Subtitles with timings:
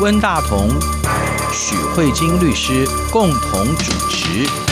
[0.00, 0.68] 温大同、
[1.52, 4.71] 许慧晶律师共同主持。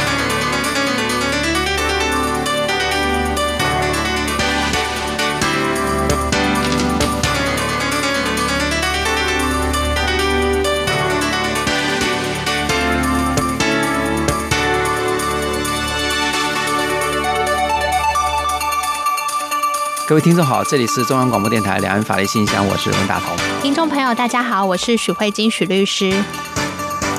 [20.10, 23.28] 各位听众好，这里是中央广播电台两岸法律信箱，我是温大同。
[23.62, 26.12] 听众朋友，大家好，我是许慧金许律师。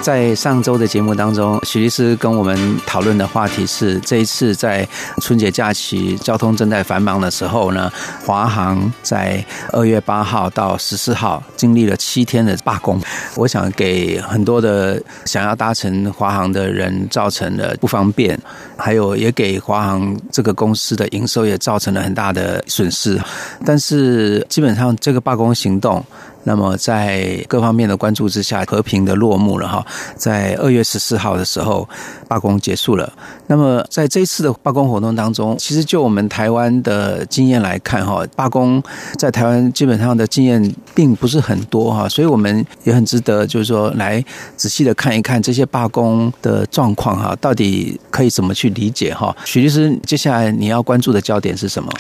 [0.02, 4.88] 在上周的节目当中，许律师跟我们讨论的话题是：这一次在
[5.22, 7.92] 春节假期交通正在繁忙的时候呢，
[8.26, 13.00] 华航在二月八号到十四号经历了七天的罢工，
[13.36, 18.40] 我想给很多的想要搭乘华航的人造成了不方便，
[18.76, 23.22] 还有也给华航这个公司的营收也造成了很大的损失。
[23.64, 26.04] 但是基本上这个罢工行动。
[26.44, 29.86] 那么在各方面的关注之下，和平的落幕了哈。
[30.16, 31.88] 在二月十四号的时候，
[32.28, 33.12] 罢工结束了。
[33.48, 38.82] 那么在这一次的罢工活动当中，其实就我们台湾的经验来看哈，罢工
[39.18, 44.24] 在台湾基本上的经验并不是很多哈，所以我们也很值得就是说来
[44.56, 49.36] 仔细的看一看这些罢工的状况哈，到底可以怎么去理解哈？
[49.46, 51.92] 许律师，接下来你要关注的焦点是什么？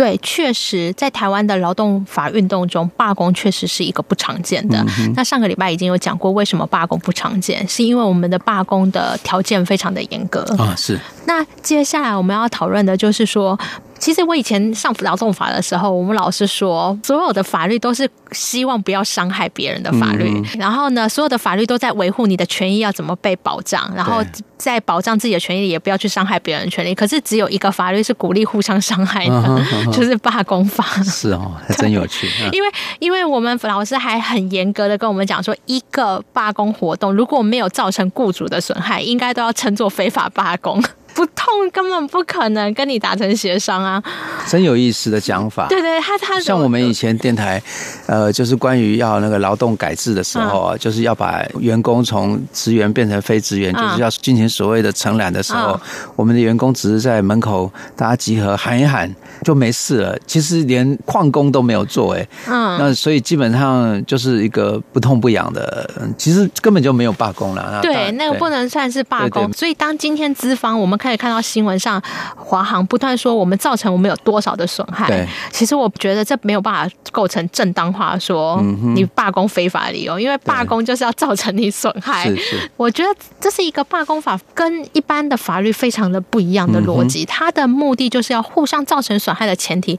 [0.00, 4.82] 对，确实在台湾的劳动法运动中，罢工确实是一个不常见的。
[4.98, 10.74] 嗯、那上个礼拜已经有讲过，为什么罢工不常见，是因为我们的罢工的条件非常的严格啊。
[10.74, 10.98] 是。
[11.26, 13.58] 那接下来我们要讨论的就是说。
[14.00, 20.32] 其实我以前上劳动法的时候，我们老师说，所有的法律都是希望不要伤害别人的法律。
[20.34, 24.24] 嗯、然后呢，所有的法律都在维护你的权益要怎么被保障，然后
[24.56, 26.94] 在保障自己的权益，也不要去伤害别人的权利。
[26.94, 30.82] 可是只有一个法律是鼓励互相伤害的，嗯嗯、就是罢工法。
[31.02, 32.26] 是哦，还真有趣。
[32.42, 32.68] 嗯、因为
[33.00, 40.82] 因为我们老师还很严格的跟我们讲说，一个罢工活动如果没有造成雇主的损害，应该都要称作非法罢工。
[41.14, 44.02] 不痛根本不可能跟你达成协商啊！
[44.48, 45.66] 真有意思的讲法。
[45.68, 47.60] 对对，他他像我们以前电台，
[48.06, 55.78] 呃，就是关于要那个劳动改制的时候啊，就是要把员工从职员变成非职员，就是要进行所谓的承揽的时候，
[56.14, 60.16] 我们的员工只是在门口大家集合喊一喊就没事了。
[60.26, 67.80] 其实连旷工都没有做，哎，嗯，那所以基本上就是一个不痛不痒的，其实根本就没有罢工了。
[67.82, 69.52] 对，那个不能算是罢工。
[69.52, 70.99] 所以当今天资方我们。
[71.00, 72.02] 可以看到新闻上，
[72.36, 75.06] 华航不断说我们造成我们有多少的损害。
[75.06, 78.60] 对，其实我觉得这没有办法构成正当化说
[78.94, 82.30] 你罢工非法理由，因为罢工就是要造成你损害。
[82.76, 83.08] 我觉得
[83.40, 89.98] 这是一个罢工法跟一般的法律非常的不一样的逻辑，它的目的就是要互相造成损害的前提。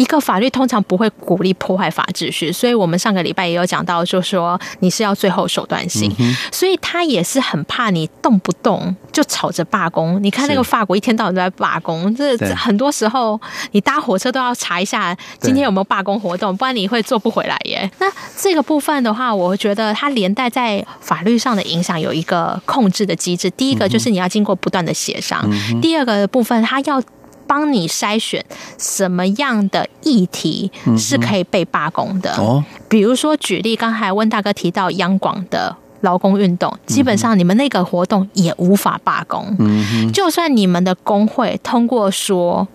[0.00, 10.18] 一个法律通常不会鼓励破坏法秩序，所以我们上个礼拜也有讲到，就是说你是要最后手段性，嗯、所以他也是很怕你动不动就吵着罢工。
[10.22, 13.38] 你看那个法国一天到晚都在罢工，这很多时候
[13.72, 17.90] 你搭火车都要查一下今天有没有罢工活动，不然你会坐不回来耶。
[17.98, 23.50] 那这个部分的话，我觉得它连带在法律上的影响有一个控制的机制。
[23.50, 27.02] 第一个就是你要经过不断的协商，嗯、第二个部分它要。
[27.50, 28.44] 帮你筛选
[28.78, 32.32] 什么样的议题是可以被罢工的。
[32.36, 39.44] 哦，比如说举例，刚才温大哥提到央广的劳工运动，基本上你们那个活动也无法罢工。
[39.58, 42.68] 嗯，就算你们的工会通过说。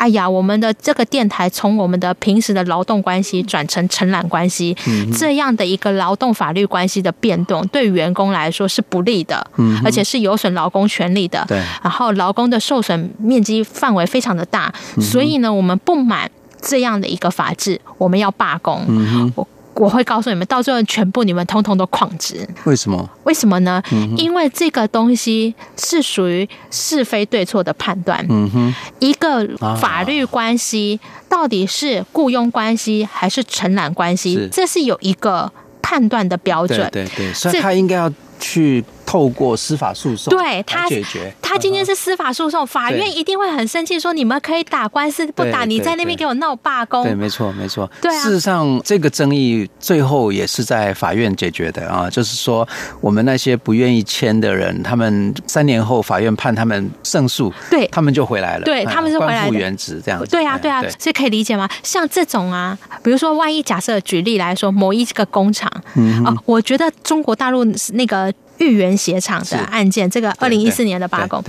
[0.00, 11.44] 哎呀，我们的这个电台从我们的平时的劳动关系转成承揽关系，嗯、这样的一个劳动法律关系的变动，对员工来说是不利的，嗯、而且是有损劳工权利的。
[11.46, 16.30] 对，然后劳工的受损面积范围非常的大，嗯、所以呢，我们不满
[16.62, 18.82] 这样的一个法制，我们要罢工。
[18.88, 19.30] 嗯
[19.74, 22.46] 我会告诉你们，到最后全部你们通通都旷职。
[22.64, 23.08] 为什么？
[23.24, 23.82] 为什么呢？
[23.92, 28.24] 嗯、因为这个东西是属于是非对错的判断。
[28.28, 29.48] 嗯哼，一个
[29.80, 35.50] 法律关系到底是雇佣关系还是承揽关系，是这是有一个
[35.80, 36.78] 判断的标准。
[36.92, 38.84] 对对对，所以他应该要去。
[39.10, 41.34] 透过司法诉讼，对他解决。
[41.42, 47.02] 他今天是司法诉讼，法院一定会很生气，说你们可以打官司，不打你在那边给我闹罢工。
[47.02, 47.90] 对，没错，没错。
[48.00, 52.08] 对啊，事实上，这个争议最后也是在法院解决的啊。
[52.08, 52.66] 就是说，
[53.00, 58.64] 我们那些不愿意签的人，他们三年后法院判他们胜诉，对，他们就回来了。
[58.64, 60.30] 对，他们是回来复原职这样子。
[60.30, 61.68] 对啊，对啊，所以可以理解吗？
[61.82, 67.64] 像这种啊，比如说，万一假设举例来说，某一个工厂，嗯啊，我觉得中国大陆
[67.94, 68.32] 那个。
[68.60, 71.42] 豫园鞋厂的案件，这个二零一四年的罢工，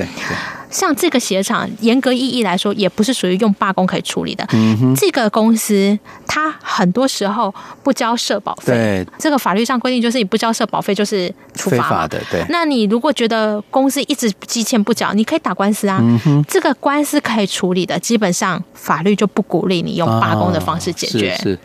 [0.69, 4.47] 像这个鞋厂，严格意义来说，也不是属于用罢工可以处理的。
[4.95, 7.53] 这个公司它很多时候
[7.83, 11.75] 不交社保费，对，这个法律上规定就是你不交社保费就是处罚。
[11.75, 12.45] 非法的，对。
[12.47, 16.01] 那你如果觉得公司一直积欠不缴，你可以打官司啊。
[16.47, 21.33] 这个官司可以处理的，基本上法律就不鼓励你用罢工的方式解决。
[21.33, 21.49] 哦，是。
[21.51, 21.59] 是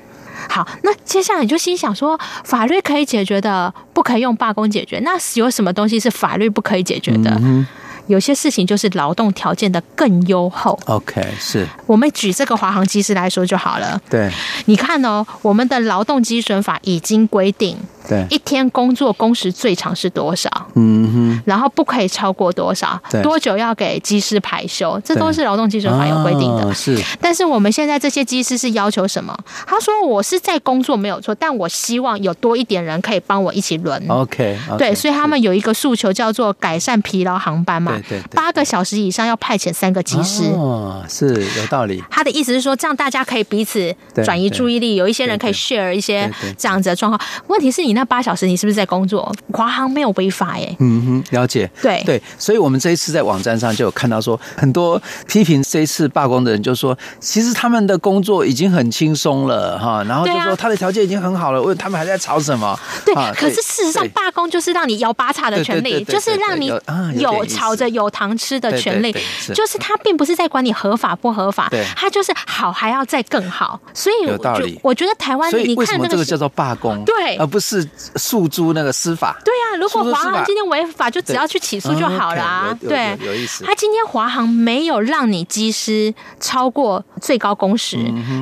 [0.49, 4.99] 好，那接下来你就心想说，法律可以解决的，不可以用罢工解决。
[5.01, 7.31] 那有什么东西是法律不可以解决的？
[7.43, 7.67] 嗯
[8.07, 10.79] 有些事情就是劳动条件的更优厚。
[10.87, 14.01] OK，是我们举这个华航机师来说就好了。
[14.09, 14.31] 对，
[14.67, 17.77] 你看哦，我们的劳动基准法已经规定。
[18.09, 20.51] 对，一天工作工时最长是多少？
[20.75, 23.01] 嗯哼，然后不可以超过多少？
[23.11, 25.01] 对，多久要给机师排休？
[25.05, 26.65] 这都是劳动基准法有规定的。
[26.65, 26.73] 哦。
[26.73, 29.37] 是，但是我们现在这些机师是要求什么？
[29.67, 34.03] 他说我是在工作没有错，但我希望有多一点人可以帮我一起轮。
[34.09, 37.93] OK，, okay 对，所以他们有一个诉求叫做改善疲劳航班嘛。
[37.93, 40.45] 对对，对，八个小时以上要派遣三个机师。
[40.55, 42.03] 哦，是有道理。
[42.11, 43.95] 他的意思是说，这样大家可以彼此
[44.25, 47.21] 转移注意力，有一些人可以 share 一些这样子的状况。
[47.49, 48.77] 问题是你那八小时，你是不是？
[48.77, 50.77] 在工作，华航没有违法耶。
[50.81, 51.67] 嗯哼，了解。
[51.81, 62.79] 对对，所以我们这一次在网站上就有看到说，很多批评这一次罢工的人就说，其实他们的工作已经很轻松了哈，然后就说他的条件已经很好了，问他们还在吵什么？
[63.07, 66.71] 对，可是事实上罢工就是让你摇八叉的权利，就是让你
[67.19, 69.11] 有吵着有糖吃的权利，
[69.55, 73.81] 就是他并不是在管你合法不合法，他就是好还要再更好。
[73.95, 74.79] 所以有道理。
[74.83, 77.03] 我觉得台湾，所以为什么这个叫做罢工？
[77.07, 78.67] 对，而不是诉诸。
[78.73, 82.79] 那个司法对啊，如果华航今天违法，就只要去起诉就好了啊。
[82.81, 83.65] 对，有意思。
[83.65, 87.99] 他今天华航没有让你机师超过最高工时，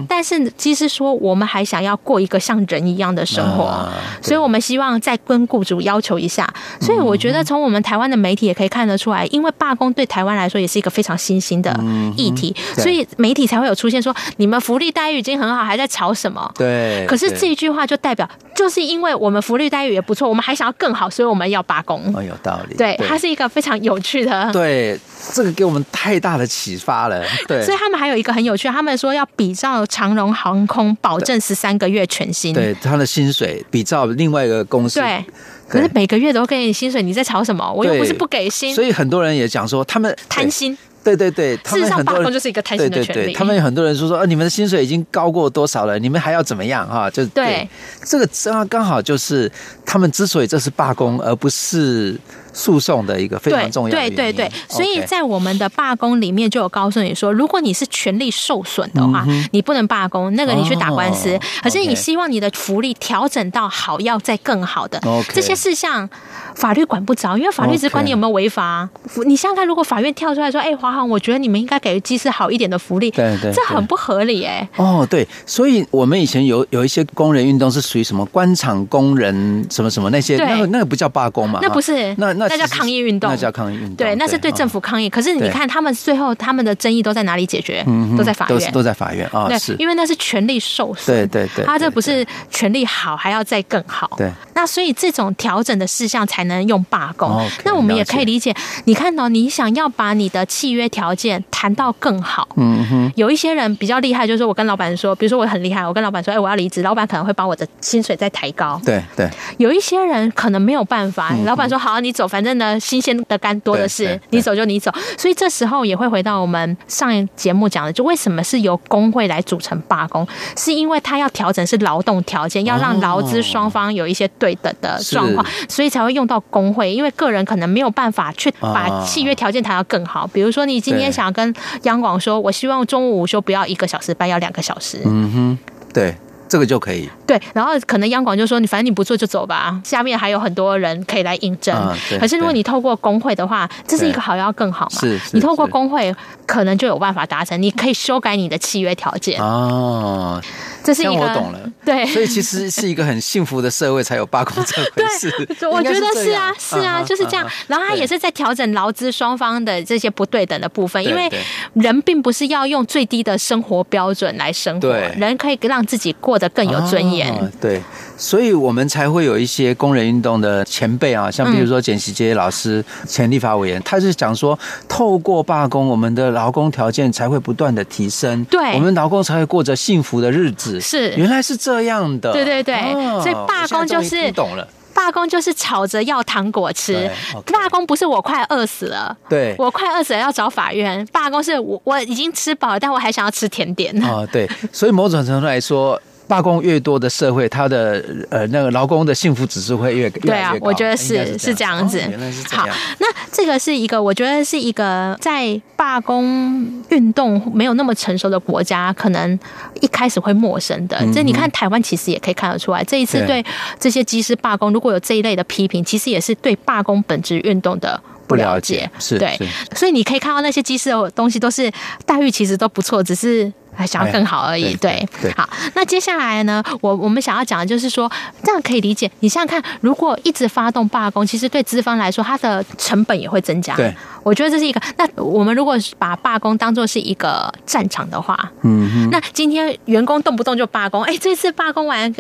[0.08, 3.88] 但是机师说我们还想要过一个像人一样的生活，
[4.22, 6.52] 所以我们希望再跟雇主要求一下。
[6.81, 11.75] 所以我觉得从我们台湾的媒体也可以看得出来，因为罢工对台湾来说也是一个非常新兴的
[12.16, 16.50] 议题，所以媒体才会有出现说你们福利待遇已经很好，还在吵什么？
[16.54, 17.06] 对。
[17.06, 22.12] 可是这一句话就代表，就是因为我们福利待遇也不错，我们还想要更好，所以我们要罢工。
[22.15, 22.76] 哦，有道理。
[22.76, 24.50] 对，它是一个非常有趣的。
[24.53, 24.99] 对，
[25.32, 27.23] 这个给我们太大的启发了。
[27.47, 32.55] 对，所以他们还有一个很有趣，他们说要比照长荣航空保证十三个月全薪。
[32.55, 35.00] 对，他的薪水比照另外一个公司。
[35.00, 35.25] 对，
[35.69, 37.73] 可是每个月都给你薪水，你在吵什么？
[37.73, 38.75] 我又不是不给薪。
[38.75, 40.76] 所以很多人也讲说，他们贪心。
[41.04, 43.06] 对对对，他们很多人就是一个贪心的权利。
[43.06, 46.88] 对对对，他们有很多人说说，呃，你们的薪水已经高过多少了，你们还要怎么样？
[46.88, 47.68] 哈，就对，对
[48.04, 49.50] 这个刚刚好就是
[49.84, 52.16] 他们之所以这是罢工，而不是。
[52.54, 54.00] 诉讼的一个非常重要的。
[54.00, 61.38] 对对对对，所以在我们的罢工里面就有告诉你说，如果你是权利受损的话，你不能罢工，那个你去打官司。
[61.62, 65.00] 可是你希望你的福利调整到好，要再更好的
[65.32, 66.08] 这些事项，
[66.54, 68.88] 法律管不着，因为法律只管你有没有违法。
[69.26, 74.68] 你想想看，如果法院跳出来说：“哎，华航，我觉得你们应该给机师好一点的福利。”对对，这很不合理哎。
[74.76, 81.58] 哦，对，所以我们以前有有一些工人运动是属于什么官场工人什么什么那些，那个那个不叫罢工嘛？
[81.60, 82.44] 那不是，那那。
[82.49, 83.96] 那叫抗议运动，那叫抗议运动。
[83.96, 85.08] 对，那是对政府抗议。
[85.08, 87.85] 可是你看，他们最后他们的争议都在哪里解决？
[88.17, 89.49] 都在法院，都在法院啊。
[89.49, 91.17] 对，因为那是权力受损。
[91.17, 94.11] 对对对，他这不是权力好，还要再更好。
[94.17, 97.49] 对，那所以这种调整的事项才能用罢工。
[97.64, 98.55] 那我们也可以理解，
[98.85, 102.49] 你看到你想要把你的契约条件谈到更好。
[102.56, 103.12] 嗯哼。
[103.17, 108.80] 有一些人比较厉害，就是说我跟老板说，比如说我很厉害，我跟老板说，哎，我要离职，老板可能会把我的薪水再抬高。
[108.85, 109.28] 对对。
[109.59, 113.14] 有一些人可能没有办法，老板说好，你走，反正呢，新鲜。
[113.29, 120.26] 的干多的是，你走就你走，所以这时候也会回到我们上一节目讲的，就为什么是由工会来组成罢工，
[120.57, 130.29] 是因为他要调整是劳动条件，要让劳资双方有一些对等的状况，所以才会用到工会，因为个人可能没有办法去把契约条件谈到更好。
[130.33, 134.99] 比如说，你今天想跟央广说，我希望中午午休不要一个小时半，要两个小时。
[135.05, 135.59] 嗯哼，
[135.93, 136.14] 对。
[136.48, 141.74] 这个就可以对，然后可能央广就说，你反正你不做就走吧，下面还有很多人可以来应征。
[141.74, 145.00] 啊、可是如果你透过工会的话，这是一个好要更好嘛？
[145.00, 146.14] 是，你透过工会
[146.46, 150.40] 可能就有办法达成，你可以修改你的契约条件哦。
[150.82, 155.30] 这是一个我懂了，对，所以其实是一个很幸福的社会才有罢工这回事。
[155.58, 157.48] 对， 我觉得是啊，是啊，就是这样。
[157.66, 161.26] 然后他也是在调整劳资双方的这些不对等的部分，因为
[161.72, 167.53] 人并不是要用最低的生活标准来生活，人可以让自己过得更有尊严。
[167.61, 167.81] 对，
[168.17, 180.81] 所以我们才会有一些工人运动的前辈啊，像比如说简习杰老师，前立法委员，他是讲说，透过罢工，我们的劳工条件才会不断的提升，对，我们劳工才会过着幸福的日子。
[180.81, 182.33] 是，原来是这样的。
[182.33, 184.31] 对对对，所以罢工就是。
[184.33, 184.67] 懂了。
[184.95, 187.11] 罢工就是吵着要糖果吃，
[187.53, 193.93] 罢工不是我快饿死了，对，我快饿死了要找法院，罢工是我我已经吃饱了，但我还想要吃甜点。
[194.05, 196.00] 哦，对，所以某种程度来说。
[196.26, 200.21] 罢工越多的社会，它的呃那个劳工的幸福指数会越高。
[200.23, 201.99] 对啊，我觉得是是这，是这样子。
[202.00, 202.66] 哦，原来是这样。
[202.66, 209.38] 好，那这个是一个，我觉得是一个在罢工运动没有那么成熟的国家，可能
[209.81, 210.99] 一开始会陌生的。
[211.12, 213.45] 这、嗯、你看台湾其实也可以看得出来，这一次对
[213.78, 218.90] 这些机师罢工，如果有这一类的批评，其实也是对罢工本质运动的不了解。
[218.99, 219.38] 是对，
[219.75, 221.71] 所以你可以看到那些机师的东西都是
[222.07, 223.52] 待遇其实都不错，只是。
[223.76, 225.49] 还想要更好而已，对，好。
[225.75, 228.11] 那接下来呢，我我们想要讲的就是说，
[228.43, 229.11] 这样可以理解。
[229.21, 233.75] 你想想看，如果一直发动罢工，其实对资方来说，它的成本也会增加。
[233.75, 234.81] 对，我觉得这是一个。
[234.97, 242.14] 那我们如果把罢工当做是一个战场的话，嗯，那今天员工动不动就罢工，哎，这次罢工完。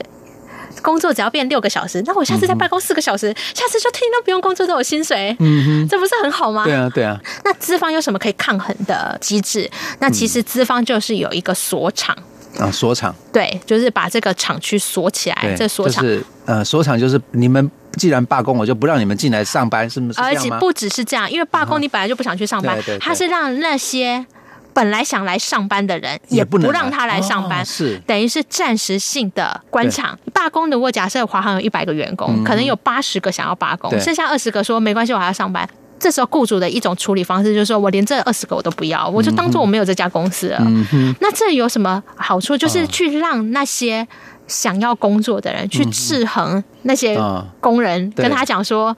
[0.82, 6.64] 工作只要变六个小时，那我下次再办公四个小时，嗯、下次就天天都不用工作都有薪水，嗯哼，这不是很好吗？
[6.64, 7.20] 对啊，对啊。
[7.44, 9.70] 那资方有什么可以抗衡的机制？
[10.00, 12.16] 那其实资方就是有一个锁厂
[12.58, 15.54] 啊，锁厂，对，就是把这个厂区锁起来。
[15.56, 20.20] 这锁厂、就是、呃，锁厂就是你们既然罢工，我就不让你们进来上班，是不是？
[20.20, 24.24] 而且不只是这样，因为罢工你本来就不想去上班，他、嗯、是让那些。
[24.74, 30.68] 本来想来上班的人也不让他来上班，是等于是暂时性的关厂罢工。
[30.68, 35.66] 如果假设华航有一百个员工，可能有八十个想要罢工，剩下二十个说没关系，我还要上班。
[36.00, 40.60] 这时候雇主的一种处理方式就是说，我连这二十个我都不要，我就当做我没有这家公司了。
[41.20, 42.56] 那这有什么好处？
[42.56, 44.06] 就是去让那些
[44.48, 47.16] 想要工作的人去制衡那些
[47.60, 48.94] 工人，跟他讲说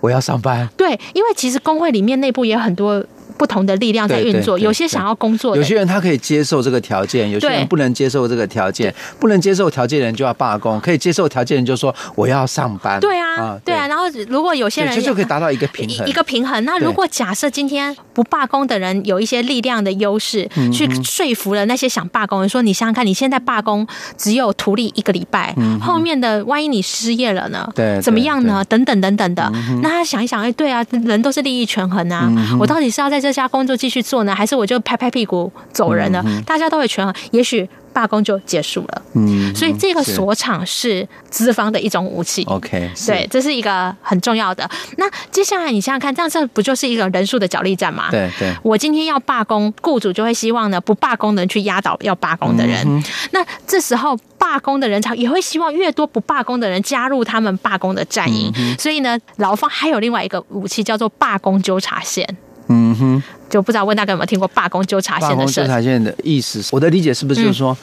[0.00, 0.68] 我要上班。
[0.76, 3.02] 对，因为其实工会里面内部也有很多。
[3.32, 13.00] 不同的力量在运作，有些想要工作，有些人他可以接受这个条件，有些人不能接受这个条件，不能接受条件的人就要罢工，可以接受条件的人就说我要上班。
[13.00, 13.86] 对啊，对啊。
[13.86, 16.64] 然后如果有些人就就可以达到一个平衡，一个平衡。
[16.64, 23.86] 那如果假设今天不罢工的人有一些力量的优势，去说服了那些想罢工的人，说你想想看，你现在罢工
[24.16, 27.68] 只有图利一个礼拜，后面的万一你失业了呢？
[27.74, 28.64] 对，怎么样呢？
[28.68, 29.50] 等等等等的。
[29.82, 33.32] 那他想一想，哎，对啊，人都是利益权衡啊，我到底是要在这。
[33.32, 36.22] 这家工作继续做呢，还是我就拍拍屁股走人呢？
[36.26, 39.02] 嗯、大家都会权衡，也许罢工就结束了。
[39.14, 42.44] 嗯，所以这个锁厂是资方的一种武器。
[42.44, 44.68] OK，对，这是一个很重要的。
[44.98, 48.10] 那接下来你想想看，这样这不就是一个人数的角力战吗？
[48.10, 52.84] 对对，我今天要罢工，雇主就会希望呢，不罢工的人去压倒要罢工的人。
[52.86, 58.52] 嗯、那这时候罢工的人潮也会希望越多不罢工的人加入他们罢工的战营。
[58.58, 62.28] 嗯、所以呢，劳方还有另外一个武器叫做罢工纠察线。
[62.72, 65.36] 嗯哼，就不知道问大哥有没有听过罢工纠察线的事？
[65.36, 67.72] 罢工纠察线的意思，我的理解是不是就是说？
[67.72, 67.76] 嗯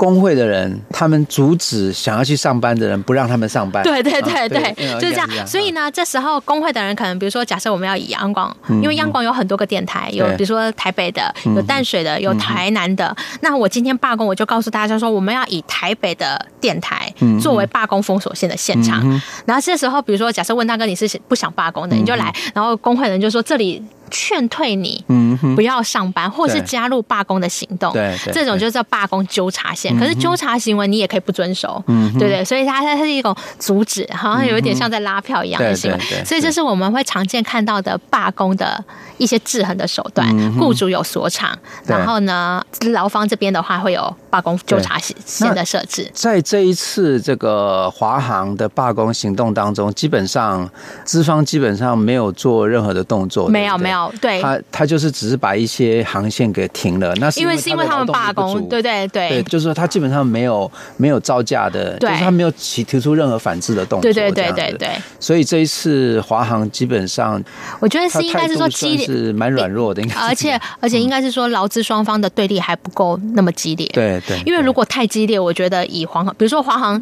[0.00, 3.82] 工会的人，他们阻止想要去上班的人，不让他们上班。
[3.82, 5.28] 对对对对，啊、对就是这样。
[5.46, 13.14] 所以呢，这时候工会的人可能，比如说，假设我们要以央广，因为央广有很多个电台，有比如说台北的，有淡水的，有台南的。
[13.42, 19.06] 那我今天罢工，我就告诉大家说，我们要以台北的电台作为罢工封锁线的现场。
[19.44, 22.34] 然后这时候，比如说，假设问大哥你是不想罢工的，你就来。
[22.54, 23.82] 然后工会的人就说这里。
[24.10, 29.96] 劝退你，嗯不要上班，或是加入罢工的行动，对，这种就叫罢工纠察线。
[29.98, 36.24] 可是纠察行为你也可以不遵守，嗯，对对，所以它它是一种阻止，好像有一点像在拉票一样的行为。
[36.24, 38.82] 所以这是我们会常见看到的罢工的
[39.18, 40.28] 一些制衡的手段。
[40.58, 42.62] 雇主有锁厂，然后呢，
[42.92, 46.10] 劳方这边的话会有罢工纠察线的设置。
[46.14, 50.68] 在这一次这个华航的罢工行动当中，基本上
[51.04, 53.99] 资方基本上没有做任何的动作，没有没有。
[54.20, 64.90] 对，他他就是只是把一些航线给停了，那是因为是因为他们罢工，对对对，对，就是说他基本上没有没有造价的，就是他没有起提出任何反制的动作，对对对对对。
[65.18, 67.42] 所以这一次华航基本上，
[67.80, 74.40] 我觉得是应该是说激烈，是蛮软弱的，应该，而且而且应该是说劳资双方的对立还不够那么激烈，对对。
[74.46, 77.00] 因为如果太激烈，我觉得以华航，比如说华航，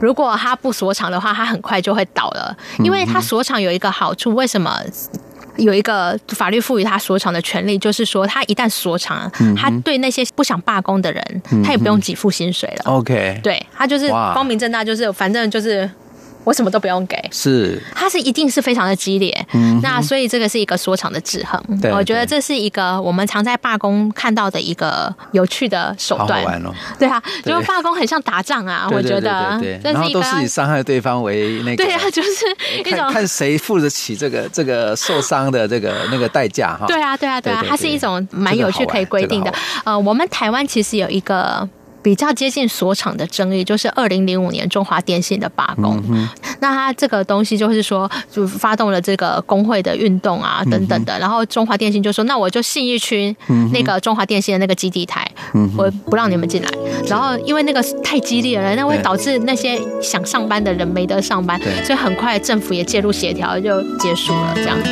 [0.00, 4.80] 如果他不锁场的话，他很快就会倒了，因为他锁场有一个好处，为什么？
[5.56, 12.92] 有一个法律赋予他锁场的权利，就是说他一旦锁场，他对那些不想罢工的人，他也不用给付薪水了。
[12.92, 15.90] OK，对，他就是光明正大，就是反正就是。
[16.46, 32.30] 我什么都不用给，是，它是一定是非常的激烈，嗯，那所以这个是一个说场的制衡，对，我觉得这是一个我们常在罢工看到的一个有趣的手段，好玩哦，对啊，就罢工很像打仗啊，我觉得，对，然后都是以伤害对方为那个，对啊，就是
[32.84, 39.52] 一种看谁付得起这个这个受伤的这个那个代价哈，对啊，对啊，对啊，它是一种蛮有趣可以规定的，
[39.84, 41.68] 呃，我们台湾其实有一个。
[42.06, 46.00] 比较接近所场的争议，就是二零零五年中华电信的罢工。
[46.08, 46.28] 嗯、
[46.60, 51.18] 那他这个东西就是说，就发动了这个工会的运动啊，等等的。
[51.18, 53.34] 嗯、然后中华电信就说：“那我就信义区
[53.72, 56.68] 那个中华电信的那个基地台，嗯、我不让你们进来。”
[57.10, 64.88] 然后因为那个太激烈了，那会导致那些想上班的人没得上班，所以很快政府也介入协调，就结束了这样子。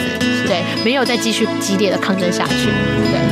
[0.49, 2.64] 对，没有再继续激烈的抗争下去。
[3.12, 3.24] 对。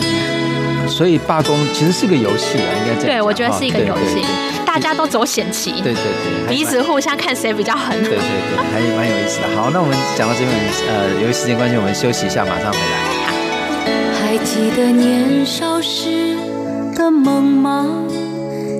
[0.92, 3.16] 所以罢工其实是个游戏啊，应该这样。
[3.16, 4.22] 对，我觉得是一个游戏，
[4.66, 6.02] 大家都走险棋，对对
[6.46, 7.98] 对，彼此互相看谁比较狠。
[8.00, 9.48] 对对对，还蛮有意思的。
[9.56, 10.52] 好，那我们讲到这边，
[10.88, 13.22] 呃，由于时间关系，我们休息一下，马上回来。
[14.20, 16.36] 还记得年少时
[16.94, 17.86] 的梦吗？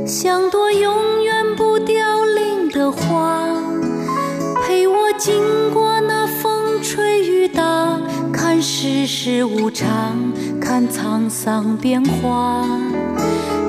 [0.07, 3.41] 像朵永远不凋零的花，
[4.67, 5.35] 陪我经
[5.73, 8.22] 过那风吹雨打，看
[8.63, 10.17] 世事无常。
[10.61, 12.65] 看沧桑变化，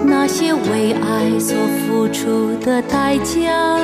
[0.06, 3.80] 那些为爱所付出的代价，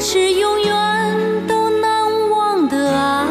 [0.00, 1.16] 是永远
[1.46, 3.26] 都难忘的啊！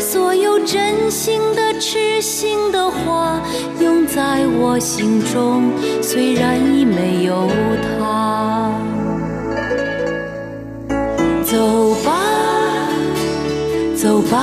[0.00, 3.38] 所有真心的、痴心的话，
[3.78, 5.70] 永在我心中，
[6.00, 7.46] 虽然已没有
[7.98, 8.72] 他。
[11.44, 12.18] 走吧，
[13.94, 14.42] 走吧，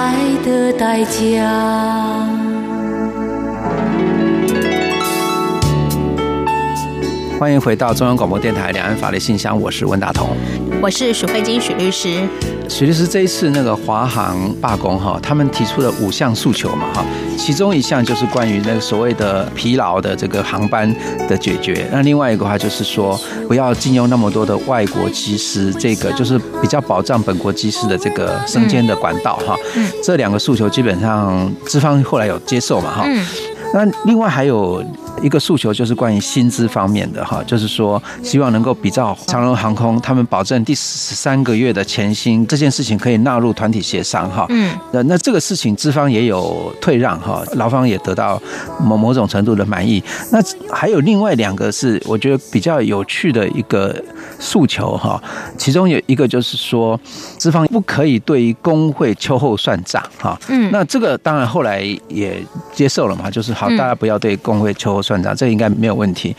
[0.00, 2.39] 爱的代价。
[7.40, 10.36] 欢迎回到中央广播电台两岸法律信箱，我是温大同，
[10.82, 12.28] 我是许慧金许律师。
[12.68, 17.02] 许律师，这一次那个华航罢工哈，他们提出了五项诉求嘛哈，
[17.38, 20.94] 其中一项就是关于那个所谓的疲劳的这个航班
[21.30, 23.18] 的解决，那另外一个话就是说
[23.48, 29.56] 不要禁用那么多的外国机师，这个就是比较保障本国机师的这个升迁的管道哈。
[29.76, 33.04] 嗯，这两个诉求基本上资方后来有接受嘛哈。
[33.06, 33.24] 嗯，
[33.72, 34.84] 那另外还有。
[35.22, 44.46] 一个诉求就是关于薪资方面的哈，就是说希望能够比照长荣航空，他们保证第十三个月的前薪这件事情可以纳入团体协商哈。
[44.48, 48.40] 嗯，那那这个事情资方也有退让哈，劳方也得到
[48.80, 50.02] 某某种程度的满意。
[50.32, 50.40] 那
[50.72, 53.94] 还有另外两个是我觉得比较有趣的一个
[54.38, 55.22] 诉求哈，
[55.58, 56.98] 其中有一个就是说
[57.36, 60.38] 资方不可以对于工会秋后算账哈。
[60.48, 65.02] 嗯，那这个当然后来也接受了嘛，就是好大家不要对工会秋后。
[65.10, 66.36] 算账，这应该没有问题。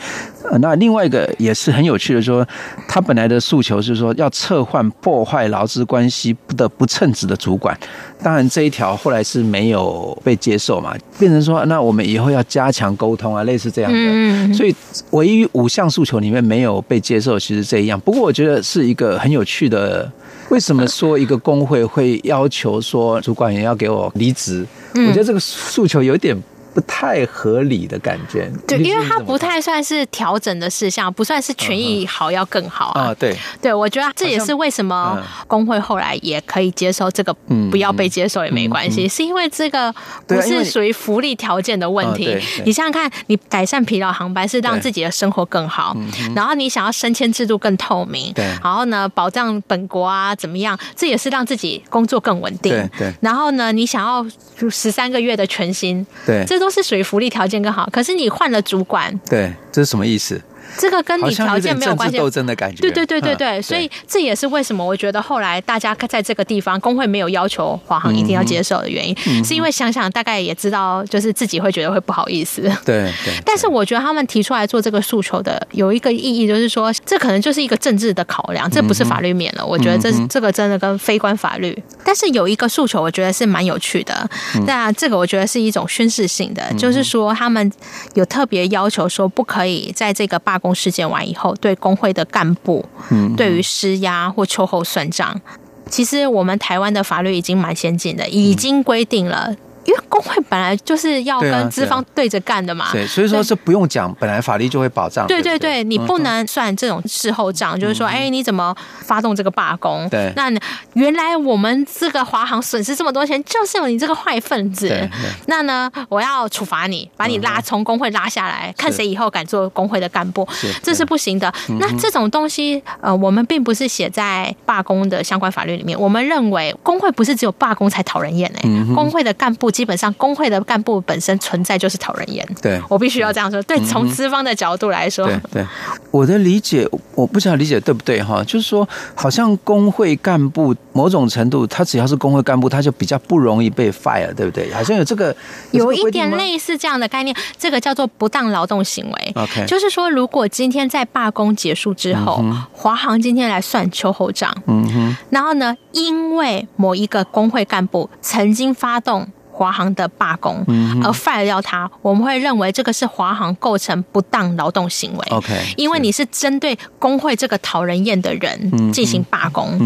[0.60, 2.48] 那另外一个也是很有趣的，说
[2.88, 7.78] 他本来的诉求是说要撤换破坏劳资关系不得不称职的主管。
[8.24, 14.54] 当然这一条后来是没有被接受嘛，变成说那我们以后要加强沟通啊，类似这样的。
[14.54, 14.74] 所以
[15.10, 18.00] 唯一五项诉求里面没有被接受，其实这一样。
[18.00, 20.10] 不过我觉得是一个很有趣的，
[20.50, 24.66] 为什么说一个工会会要求说主管也要给我离职？
[24.96, 26.38] 我觉得这个诉求有点。
[26.74, 33.14] 不太合理的感觉，对，因为它不太算是调整的事项，不算是权益好要更好啊。
[33.20, 37.36] 对，对我觉得这也是为什么工会后来也可以接受这个，
[37.70, 39.94] 不要被接受也没关系，是因为这个
[40.26, 42.38] 不是属于福利条件的问题。
[42.64, 45.94] 你想想看，你改善疲劳航班是让自己的生活更好，
[46.34, 52.72] 然后你想要升迁制度更透明，对，然后呢保障本国啊怎么样，这也是让自己工作更稳定。
[52.98, 54.26] 对，然后呢你想要
[54.58, 56.61] 就十三个月的全薪，对，这。
[56.62, 60.40] 都是属于福利条件更好，可是你换了主管，对，这是什么意思？
[60.78, 62.82] 这个跟你条件没有关系，斗争的感觉。
[62.82, 72.62] 对对对对对，所以这也是为什么我觉得后来大家在这个地方工会没有要求华航一定要接受的原因，是因为想想大概也知道，就是自己会觉得会不好意思。
[72.86, 73.34] 对对。
[73.46, 79.66] 但是我觉得他们提出来做这个诉求的有一个意义，就是说这可能就是一个政治的考量，这不是法律面了。
[79.66, 81.78] 我觉得这这个真的跟非关法律。
[82.04, 84.30] 但是有一个诉求，我觉得是蛮有趣的。
[84.66, 87.72] 那这个我觉得是一种宣示性的，就是说他们
[88.16, 91.54] 有特别要求说，不可以在这个罢工事件完以后。
[91.56, 95.42] 对工会的干部，嗯，对于施压或秋后算账，
[95.90, 105.26] 其实我们台湾的法律已经蛮先进的，已经规定了因为工会本来就是要跟资方对着干的嘛，对，所以说是不用讲，本来法律就会保障。
[105.26, 110.08] 对对对，你不能算这种事后账，就是说，哎，你怎么发动这个罢工？
[110.10, 110.52] 对，那
[110.94, 115.10] 原来我们这个华航损失这么多钱，就是有你这个坏分子。
[115.48, 120.48] 那呢，我要处罚你，把你拉从工会拉下来，看谁以后敢做工会的干部，
[120.84, 121.52] 这是不行的。
[121.80, 126.00] 那这种东西，呃，我们并不是写在罢工的相关法律里面。
[126.00, 128.62] 我们认为，工会不是只有罢工才讨人厌哎，
[128.94, 129.71] 工会的干部。
[129.72, 132.48] 基本上，工会的干部本身存在就是讨人厌。
[132.62, 133.62] 对，我必须要这样说。
[133.64, 135.68] 对，从资方的角度来说，对对，
[136.12, 138.44] 我的理解，我不知道理解对不对哈。
[138.44, 144.72] 就是说，好像工会干部某种程度，他只要是工会干部，他就比较不容易被 fire，对不对？
[144.74, 145.36] 好像有这个，
[145.72, 147.36] 有一点类似这样的概念。
[147.58, 149.32] 这个叫做不当劳动行为。
[149.36, 159.28] OK，就是说，如果今天在罢工结束之后，华航今天来算秋后账，嗯哼，然后呢，因为某一个工会干部曾经发动。
[159.62, 160.66] 华航的罢工，
[161.04, 165.28] 而 fire 掉他，我们会认为这个是华航构成不当劳动行为。
[165.30, 169.78] OK，因为你是针对工会这个讨人厌的人进行罢工，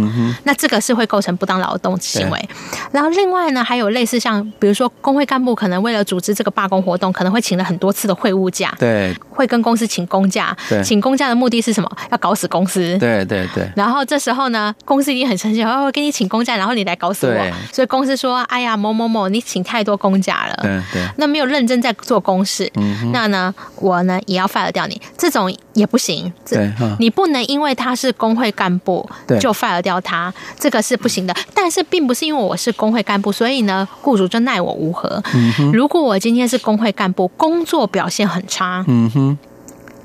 [0.46, 2.50] 那这个是会构成不当劳动行为。
[2.96, 11.92] 然后另外呢，还有类似像，比如说工会干部可能为了组织这个罢工活动，可能会请了很多次的会务假，对，会跟公司请公假，请公假的目的是什么？
[12.12, 12.98] 要搞死公司。
[12.98, 13.70] 对对对。
[13.76, 17.52] 然后这时候呢，公司一定很生气，哦我给你请公假，然后你来搞死我。
[17.74, 31.36] 所以公司说：“哎呀，某某某，你请。”太多公假了，对对，那没有认真在做公事，嗯，那呢，我呢也要 fire 掉你，这种也不行，对，你不能因为他是工会干部，就 fire 掉他，这个是不行的。
[31.56, 35.22] 但是并不是因为我是工会干部，所以呢，雇主就奈我无何。
[35.34, 39.38] 嗯，如果我今天是工会干部，工作表现很差，嗯哼，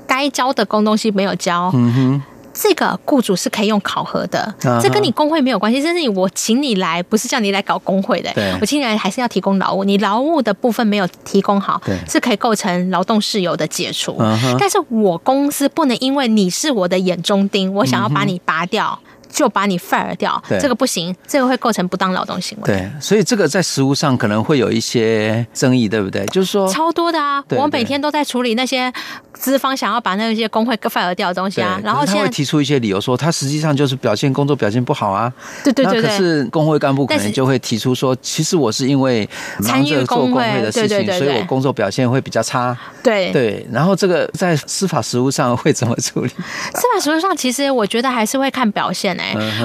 [0.05, 2.23] 该交的工东西没有交，嗯哼。
[2.53, 5.81] 这个雇主是可以用考核的，这跟你工会没有关系。
[5.81, 8.29] 这是我请你来，不是叫你来搞工会的。
[8.59, 14.17] 我请你来还是要提供劳务，你劳务的部分没有提供好，是可以构成劳动事由的解除。
[14.59, 18.99] 但是我公司不能因为你是我的眼中钉，我想要把你拔掉。
[19.31, 22.63] 就把你 fire 掉，这个不行，这个会构成不当劳动行为。
[22.65, 26.25] 对，所以这个在实务上可能会有一些争议，对不对？
[26.27, 28.91] 就是说超多的啊，我每天都在处理那些
[29.33, 35.31] 资方想要把那些工会 fire 掉的东西啊，然后现在他会提出一些理由说，他实际上就是表现工作表现不好啊。
[35.63, 36.01] 对对对。
[36.01, 39.27] 可是工会干部可能就会提出说，其实我是因为
[39.61, 42.77] 参与做工会的事情，所以我工作表现会比较差。
[43.03, 43.65] 对对。
[43.71, 46.29] 然后这个在司法实务上会怎么处理？
[46.29, 49.11] 司法实务上其实我觉得还是会看表现。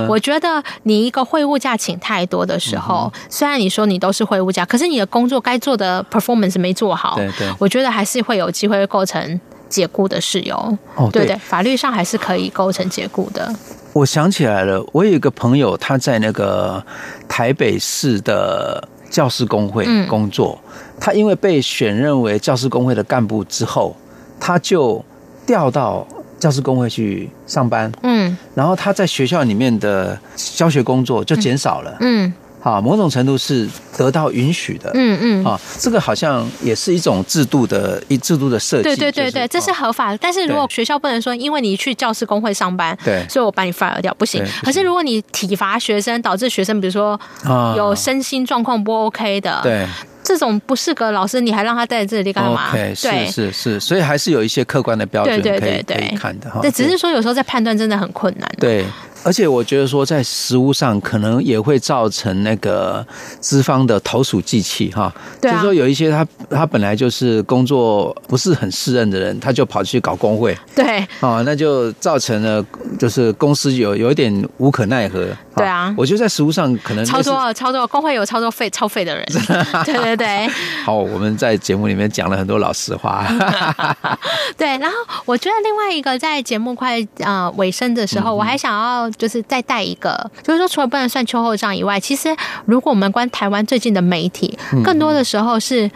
[0.08, 10.56] 我觉得你一个会务假请太多的时候，虽然你说你都是会务假，可是你的工作该做的 performance 没做好，对对，我觉得还是会有机会构成解雇的事由。
[10.94, 13.52] 哦，对对，法律上还是可以构成解雇的。
[13.92, 16.84] 我想起来了，我有一个朋友，他在那个
[17.28, 20.58] 台北市的教师工会工作，
[21.00, 23.96] 他因为被选任为教师工会的干部之后，
[24.38, 25.04] 他就
[25.46, 26.06] 调到。
[26.46, 40.18] 教师工会去上班，嗯，然后他在学校里面的教学工作就减少了，嗯，好，某种程度是得到允许的，嗯嗯，啊，这个好像也是一种制度的一制度的设计，对对对对，这是合法的。
[40.18, 44.40] 但是如果学校不能说，因为你去教师工会上班，对，所以我把你 fire 掉，不行。
[44.62, 47.18] 可是如果你体罚学生，导致学生比如说
[47.76, 49.84] 有身心状况不 OK 的，对。
[50.26, 52.72] 这种不适合老师，你还让他在这里干嘛？
[52.72, 56.60] 对，是是是，所以还是有一些客观的标准可以可以看的哈。
[56.60, 58.50] 对，只是说有时候在判断真的很困难。
[58.58, 58.84] 对。
[59.26, 63.04] 而且我觉得说，在食物上可能也会造成那个
[63.40, 65.12] 资方的投鼠忌器哈。
[65.40, 65.54] 对、啊。
[65.54, 70.56] 就是说有一些他他本来就是工作不是很适任的人，他就跑去搞工会。
[70.76, 71.04] 对。
[71.18, 72.64] 哦，那就造成了
[73.00, 75.26] 就是公司有有一点无可奈何。
[75.56, 75.92] 对啊。
[75.98, 79.26] 我觉得在食物上可能超多超多工会有超多费超费的人。
[79.84, 80.48] 对对 对。
[80.86, 83.26] 好，我们在节目里面讲了很多老实话。
[84.56, 89.10] 对，然后我觉得另外一个在节目快呃尾声的时候，嗯、我还想要。
[89.16, 95.90] 就是再带一个，就是说，除了不能算秋后账以外，其实如果我们关台湾最近的媒体，更多的时候是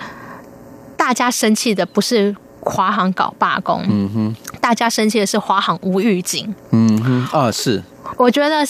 [0.96, 7.82] 大家生气的不是华航搞罢工，嗯哼，大家生气的是华航无预警，嗯哼，啊是，
[8.16, 8.66] 我觉得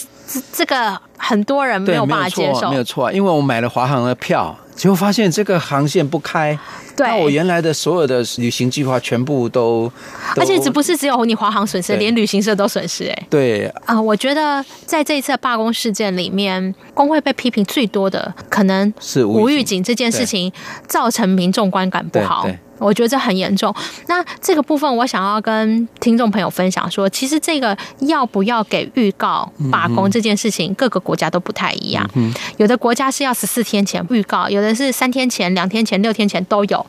[0.53, 4.57] 这个很多人没有办法接受，没有错，因为我买了华航的票。
[4.77, 6.59] 结果发现这个航线不开，
[7.01, 9.91] 对，那我原来的所有的旅行计划全部都，
[10.37, 13.27] 而且只不是只有你华航损失，连旅行社都损失哎。
[13.31, 20.53] 对啊，我觉得在这一次罢工事件里面，工会被批评最多的可能是无预警这件事情
[20.87, 22.47] 造成民众观感不好。
[22.81, 23.75] 我觉得这很严重。
[24.07, 32.09] 那这个部分，我想要跟听众朋友分享说，其实这个要不要给预告罢工这件事情，各个国家都不太一样。
[32.57, 36.85] 有的国家是要十四天前预告，有的是三天前、两天前、六天前都有。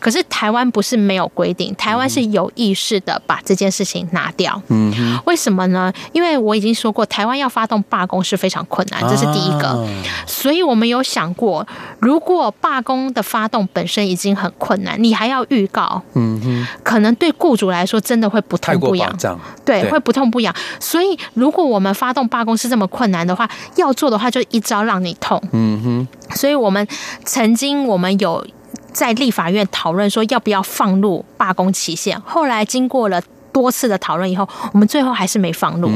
[0.00, 4.60] 可是台湾不是没有规定，台湾是有意识的把这件事情拿掉。
[5.24, 5.92] 为什么呢？
[6.12, 9.88] 因为我已经说过，台湾要发动罢工是非常困难，这是第一个。
[10.26, 11.66] 所以我们有想过，
[11.98, 19.18] 如果罢工的发动本身已经很困难，你还要预告，嗯哼，可能对雇主来说真的会不痛不痒，
[19.64, 20.54] 对，会不痛不痒。
[20.80, 26.08] 所以如果我们发动罢工是这么困难的话，要做的话就一招让你痛，嗯哼。
[26.36, 26.86] 所以我们
[27.24, 28.46] 曾经我们有
[28.92, 33.20] 在立法院讨论说要不要放入罢工期限，后来经过了
[33.52, 35.90] 多次的讨论以后，我们最后还是没放入。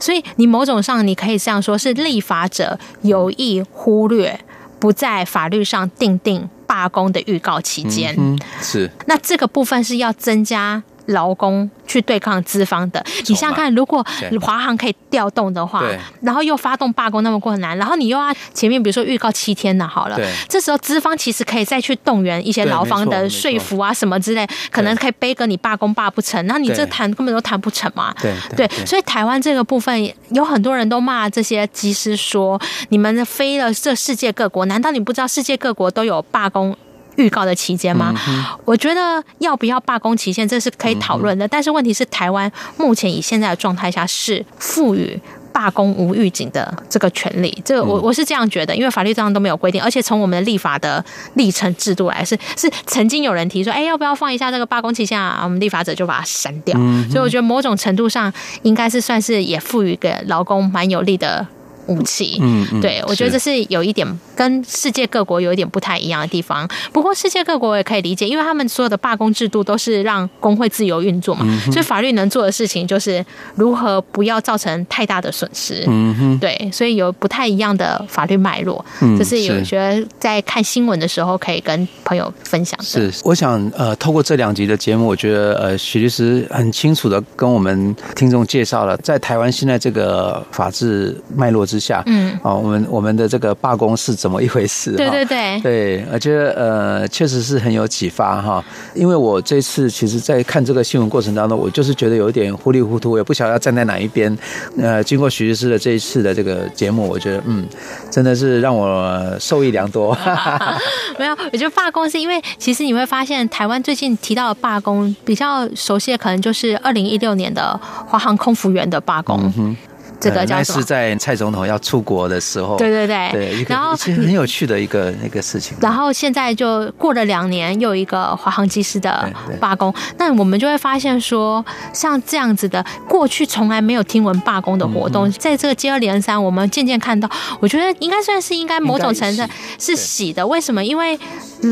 [0.00, 4.40] 所以你某种上你可以这样说，是立法者有意忽略，
[4.78, 8.90] 不在法律上定定罢工的预告期间，嗯，是。
[9.06, 13.04] 那这个部分是要增加劳工去对抗资方的。
[13.26, 14.04] 你想想看，如果
[14.40, 15.84] 华航可以调动的话，
[16.20, 28.12] 然后又发动罢工那么困难，然后你又要前面比如说预告七天呢，好了，这时候资方其实可以再去动员一些劳方的说服啊什么之类，可能可以背个你罢工罢不成，那你这谈根本都谈不成嘛。
[28.20, 36.76] 对对，所以台湾这个部分有很多人都骂这些机师说，你们飞了这世界各国，难道你不知道世界各国都有罢工
[37.16, 38.14] 预告的期间吗？
[38.28, 41.46] 嗯、我觉得要不要罢工期限，这是可以讨论的。
[41.46, 45.20] 嗯、但是问题是，台湾目前以现在的状态下是赋予
[45.52, 47.62] 罢工无预警的这个权利。
[47.64, 51.02] 这个我我是这样觉得，因为法律上都没有规定，而且从我们的立法的
[51.34, 55.40] 历程制度来，是是曾经有人提出，哎，要不要放一下这个罢工期限啊？
[55.42, 56.76] 我们立法者就把它删掉。
[56.78, 61.46] 嗯、所以我觉得某种程度上应该是算是也赋予给劳工蛮有利的。
[61.86, 66.68] 武器，嗯，嗯对，我觉得这是有一点跟世界各国有一点不太一样的地方。
[66.92, 75.84] 不过世界各国也可以理解，因为他们所有的罢工制度都是让工会自由运作嘛，嗯、所以法律能做的事情就是如何不要造成太大的损失。
[75.86, 78.84] 嗯哼，对，所以有不太一样的法律脉络。
[79.00, 82.84] 嗯，这是有觉得在看新闻的时候可以跟朋友分享的。
[82.84, 94.92] 是，我想呃，透过这两集的节目，我觉得呃，许律师很清楚的跟我们听众介绍了在台湾现在这个法治脉络之之下，嗯，哦，我们我们的这个罢工是怎么一回事？
[94.96, 98.64] 对对对，对，我觉得呃，确实是很有启发哈。
[98.94, 104.34] 因为我这次其实，在看这个新闻过程当中，我就是觉得有一点糊里糊涂，我也不晓得要站在哪一边。
[104.78, 107.66] 呃，经过徐律师的这一次的这个节目，我觉得嗯，
[108.10, 110.16] 真的是让我受益良多。
[111.18, 119.52] 没有，我觉得罢工是因为其实你会发现，台湾最近提到的罢工比较熟悉的，可能就是二零一六年的华航空服员的罢工。
[119.58, 119.76] 嗯
[120.18, 125.76] 这个叫是在蔡总统要出国的时候，对对对，对，然后其实很有趣的一个那个事情。
[125.80, 139.42] 然后现在就过了两年，又一个华航机师的罢工，那我们就会发现说，像这样子的过去从来没有听闻罢工的活动，在这个接二连三，我们渐渐看到，我觉得应该算是应该某种程度
[139.78, 140.46] 是喜的。
[140.46, 140.84] 为什么？
[140.84, 141.18] 因为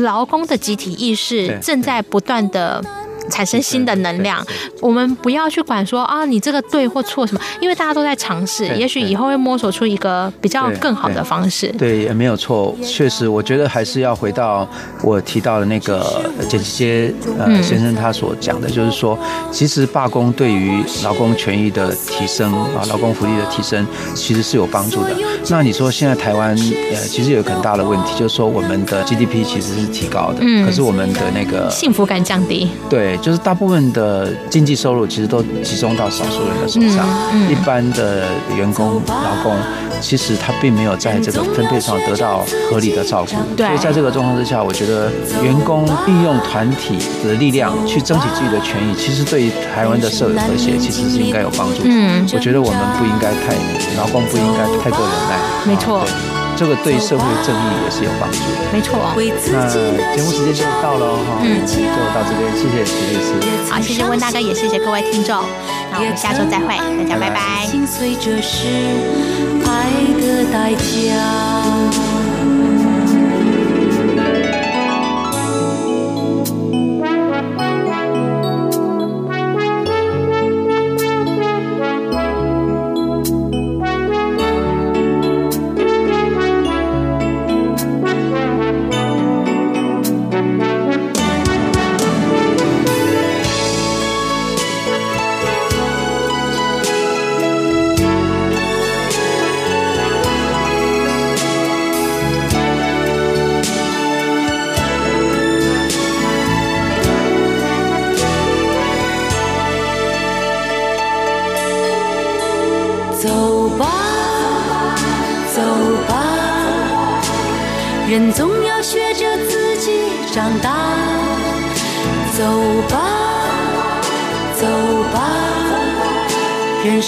[0.03, 2.83] 劳工的集体意识正在不断的。
[3.29, 4.45] 产生新的能量，
[4.81, 11.67] 我们不要去管说啊，你这个对或错什么，因为大家都在尝试，也许以后会摸索出一个比较更好的方式。
[11.77, 14.67] 对，也没有错，确实，我觉得还是要回到
[15.01, 19.17] 我提到的那个简吉街呃先生他所讲的，就是说，
[19.51, 25.15] 其实罢工对于劳工权益的提升啊，劳工福利的提升，其实是有帮助的。
[25.49, 26.55] 那你说现在台湾
[26.91, 32.69] 呃，其实有很大的问题，就是说我们的 GDP 其实是提高的，可是我们的那个幸福感降低。
[32.89, 33.14] 对。
[33.21, 39.55] 就是大部分的经济收入其实都集中到少数人的手上，嗯嗯、一般的员工、劳工，
[40.01, 43.31] 其实他并没有在这个分配上得到合理的照顾。
[43.57, 45.11] 所以在这个状况之下，我觉得
[45.43, 51.89] 员工运用团体的力量去争取自己的权益，其实对于台湾的社会和谐其实是应该有帮助的。
[51.89, 53.55] 嗯，我觉得我们不应该太
[53.97, 55.39] 劳工不应该太过忍耐。
[55.65, 56.05] 没错。
[56.55, 58.45] 这个对社会正义也是有帮助的。
[58.71, 59.11] 没错。
[59.51, 59.67] 那
[60.15, 61.75] 节目时间就到了哈，嗯，就
[62.13, 63.27] 到这边，谢谢徐律师。
[63.69, 65.43] 好，谢谢温大哥，也谢谢各位听众。
[65.91, 67.67] 那我们下周再会，大家拜拜。
[67.67, 67.73] 走